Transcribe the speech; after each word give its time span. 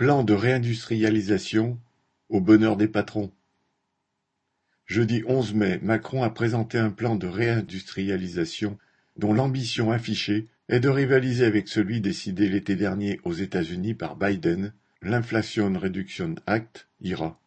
Plan 0.00 0.24
de 0.24 0.32
réindustrialisation, 0.32 1.78
au 2.30 2.40
bonheur 2.40 2.78
des 2.78 2.88
patrons. 2.88 3.30
Jeudi 4.86 5.22
onze 5.26 5.52
mai, 5.52 5.78
Macron 5.82 6.22
a 6.22 6.30
présenté 6.30 6.78
un 6.78 6.88
plan 6.88 7.16
de 7.16 7.26
réindustrialisation 7.26 8.78
dont 9.16 9.34
l'ambition 9.34 9.90
affichée 9.90 10.48
est 10.70 10.80
de 10.80 10.88
rivaliser 10.88 11.44
avec 11.44 11.68
celui 11.68 12.00
décidé 12.00 12.48
l'été 12.48 12.76
dernier 12.76 13.20
aux 13.24 13.34
États-Unis 13.34 13.92
par 13.92 14.16
Biden, 14.16 14.72
l'Inflation 15.02 15.70
Reduction 15.78 16.36
Act, 16.46 16.88
IRA. 17.02 17.38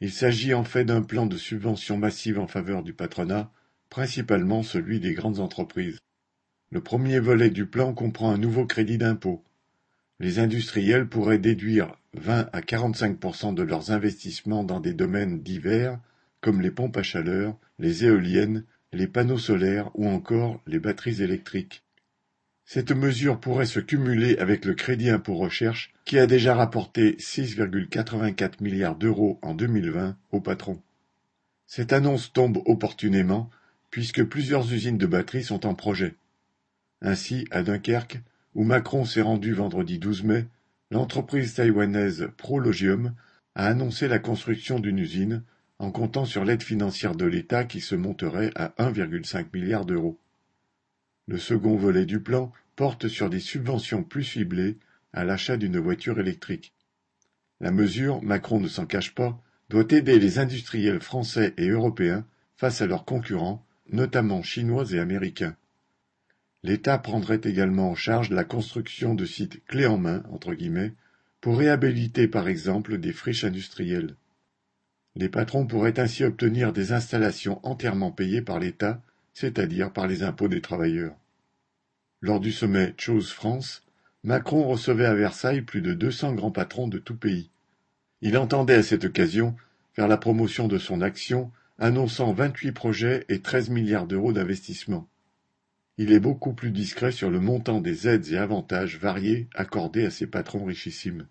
Il 0.00 0.12
s'agit 0.12 0.54
en 0.54 0.62
fait 0.62 0.84
d'un 0.84 1.02
plan 1.02 1.26
de 1.26 1.36
subvention 1.36 1.98
massive 1.98 2.38
en 2.38 2.46
faveur 2.46 2.84
du 2.84 2.92
patronat, 2.92 3.50
principalement 3.90 4.62
celui 4.62 5.00
des 5.00 5.14
grandes 5.14 5.40
entreprises. 5.40 5.98
Le 6.70 6.80
premier 6.80 7.18
volet 7.18 7.50
du 7.50 7.66
plan 7.66 7.94
comprend 7.94 8.30
un 8.30 8.38
nouveau 8.38 8.64
crédit 8.64 8.96
d'impôt, 8.96 9.42
les 10.20 10.38
industriels 10.38 11.08
pourraient 11.08 11.38
déduire 11.38 11.96
20 12.14 12.48
à 12.52 12.60
45% 12.60 13.54
de 13.54 13.62
leurs 13.62 13.90
investissements 13.90 14.64
dans 14.64 14.80
des 14.80 14.94
domaines 14.94 15.42
divers 15.42 15.98
comme 16.40 16.60
les 16.60 16.70
pompes 16.70 16.96
à 16.96 17.02
chaleur, 17.02 17.56
les 17.78 18.04
éoliennes, 18.04 18.64
les 18.92 19.06
panneaux 19.06 19.38
solaires 19.38 19.90
ou 19.94 20.06
encore 20.06 20.62
les 20.66 20.78
batteries 20.78 21.22
électriques. 21.22 21.82
Cette 22.66 22.92
mesure 22.92 23.40
pourrait 23.40 23.66
se 23.66 23.80
cumuler 23.80 24.38
avec 24.38 24.64
le 24.64 24.74
crédit 24.74 25.10
impôt 25.10 25.34
recherche 25.34 25.92
qui 26.04 26.18
a 26.18 26.26
déjà 26.26 26.54
rapporté 26.54 27.12
6,84 27.18 28.62
milliards 28.62 28.96
d'euros 28.96 29.38
en 29.42 29.54
2020 29.54 30.16
aux 30.32 30.40
patrons. 30.40 30.80
Cette 31.66 31.92
annonce 31.92 32.32
tombe 32.32 32.62
opportunément 32.66 33.50
puisque 33.90 34.24
plusieurs 34.24 34.72
usines 34.72 34.98
de 34.98 35.06
batteries 35.06 35.44
sont 35.44 35.66
en 35.66 35.74
projet. 35.74 36.14
Ainsi, 37.00 37.46
à 37.50 37.62
Dunkerque, 37.62 38.20
où 38.54 38.64
Macron 38.64 39.04
s'est 39.04 39.22
rendu 39.22 39.52
vendredi 39.52 39.98
12 39.98 40.24
mai, 40.24 40.46
l'entreprise 40.90 41.54
taïwanaise 41.54 42.28
Prologium 42.36 43.14
a 43.54 43.66
annoncé 43.66 44.08
la 44.08 44.18
construction 44.18 44.78
d'une 44.78 44.98
usine 44.98 45.42
en 45.78 45.90
comptant 45.90 46.24
sur 46.24 46.44
l'aide 46.44 46.62
financière 46.62 47.14
de 47.14 47.24
l'État 47.24 47.64
qui 47.64 47.80
se 47.80 47.94
monterait 47.94 48.52
à 48.54 48.68
1,5 48.78 49.46
milliard 49.52 49.84
d'euros. 49.84 50.18
Le 51.26 51.38
second 51.38 51.76
volet 51.76 52.06
du 52.06 52.20
plan 52.20 52.52
porte 52.76 53.08
sur 53.08 53.30
des 53.30 53.40
subventions 53.40 54.04
plus 54.04 54.24
ciblées 54.24 54.78
à 55.12 55.24
l'achat 55.24 55.56
d'une 55.56 55.78
voiture 55.78 56.20
électrique. 56.20 56.74
La 57.60 57.70
mesure, 57.70 58.22
Macron 58.22 58.60
ne 58.60 58.68
s'en 58.68 58.86
cache 58.86 59.14
pas, 59.14 59.40
doit 59.68 59.86
aider 59.90 60.18
les 60.18 60.38
industriels 60.38 61.00
français 61.00 61.54
et 61.56 61.68
européens 61.68 62.26
face 62.56 62.82
à 62.82 62.86
leurs 62.86 63.04
concurrents, 63.04 63.64
notamment 63.90 64.42
chinois 64.42 64.84
et 64.92 64.98
américains. 64.98 65.56
L'État 66.64 66.96
prendrait 66.96 67.42
également 67.44 67.90
en 67.90 67.94
charge 67.94 68.30
la 68.30 68.42
construction 68.42 69.14
de 69.14 69.26
sites 69.26 69.62
clés 69.66 69.86
en 69.86 69.98
main 69.98 70.22
entre 70.30 70.54
guillemets, 70.54 70.94
pour 71.42 71.58
réhabiliter 71.58 72.26
par 72.26 72.48
exemple 72.48 72.96
des 72.96 73.12
friches 73.12 73.44
industrielles. 73.44 74.16
Les 75.14 75.28
patrons 75.28 75.66
pourraient 75.66 76.00
ainsi 76.00 76.24
obtenir 76.24 76.72
des 76.72 76.92
installations 76.92 77.60
entièrement 77.64 78.12
payées 78.12 78.40
par 78.40 78.60
l'État, 78.60 79.02
c'est-à-dire 79.34 79.92
par 79.92 80.06
les 80.06 80.22
impôts 80.22 80.48
des 80.48 80.62
travailleurs. 80.62 81.14
Lors 82.22 82.40
du 82.40 82.50
sommet 82.50 82.94
Chose 82.96 83.30
France, 83.30 83.84
Macron 84.22 84.66
recevait 84.66 85.04
à 85.04 85.14
Versailles 85.14 85.60
plus 85.60 85.82
de 85.82 85.92
200 85.92 86.32
grands 86.32 86.50
patrons 86.50 86.88
de 86.88 86.98
tout 86.98 87.16
pays. 87.16 87.50
Il 88.22 88.38
entendait 88.38 88.76
à 88.76 88.82
cette 88.82 89.04
occasion 89.04 89.54
faire 89.92 90.08
la 90.08 90.16
promotion 90.16 90.66
de 90.66 90.78
son 90.78 91.02
action, 91.02 91.52
annonçant 91.78 92.32
28 92.32 92.72
projets 92.72 93.26
et 93.28 93.40
13 93.40 93.68
milliards 93.68 94.06
d'euros 94.06 94.32
d'investissement. 94.32 95.06
Il 95.96 96.10
est 96.10 96.20
beaucoup 96.20 96.54
plus 96.54 96.72
discret 96.72 97.12
sur 97.12 97.30
le 97.30 97.38
montant 97.38 97.80
des 97.80 98.08
aides 98.08 98.28
et 98.28 98.36
avantages 98.36 98.98
variés 98.98 99.48
accordés 99.54 100.04
à 100.04 100.10
ces 100.10 100.26
patrons 100.26 100.64
richissimes. 100.64 101.28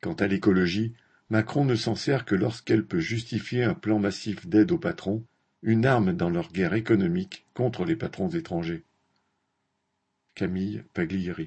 Quant 0.00 0.14
à 0.14 0.26
l'écologie, 0.26 0.94
Macron 1.28 1.66
ne 1.66 1.74
s'en 1.74 1.94
sert 1.94 2.24
que 2.24 2.34
lorsqu'elle 2.34 2.86
peut 2.86 3.00
justifier 3.00 3.64
un 3.64 3.74
plan 3.74 3.98
massif 3.98 4.46
d'aide 4.46 4.72
aux 4.72 4.78
patrons, 4.78 5.26
une 5.62 5.84
arme 5.84 6.14
dans 6.14 6.30
leur 6.30 6.52
guerre 6.52 6.74
économique 6.74 7.44
contre 7.52 7.84
les 7.84 7.96
patrons 7.96 8.30
étrangers. 8.30 8.84
Camille 10.34 10.84
Paglieri 10.94 11.44